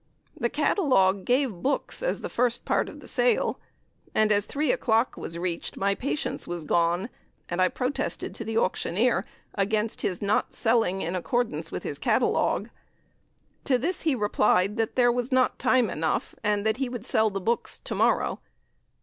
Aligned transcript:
The 0.35 0.49
catalogue 0.49 1.25
gave 1.25 1.53
books 1.61 2.01
as 2.01 2.21
the 2.21 2.27
first 2.29 2.65
part 2.65 2.89
of 2.89 3.01
the 3.01 3.07
sale, 3.07 3.59
and, 4.15 4.31
as 4.31 4.47
three 4.47 4.71
o'clock 4.71 5.15
was 5.15 5.37
reached, 5.37 5.77
my 5.77 5.93
patience 5.93 6.47
was 6.47 6.65
gone, 6.65 7.07
and 7.47 7.61
I 7.61 7.67
protested 7.67 8.33
to 8.33 8.43
the 8.43 8.57
auctioneer 8.57 9.23
against 9.53 10.01
his 10.01 10.19
not 10.19 10.55
selling 10.55 11.01
in 11.01 11.13
accordance 11.15 11.71
with 11.71 11.83
his 11.83 11.99
catalogue. 11.99 12.71
To 13.65 13.77
this 13.77 14.01
he 14.01 14.15
replied 14.15 14.75
that 14.77 14.95
there 14.95 15.11
was 15.11 15.31
not 15.31 15.59
time 15.59 15.87
enough, 15.87 16.33
and 16.43 16.65
that 16.65 16.77
he 16.77 16.89
would 16.89 17.05
sell 17.05 17.29
the 17.29 17.39
books 17.39 17.77
to 17.77 17.93
morrow! 17.93 18.39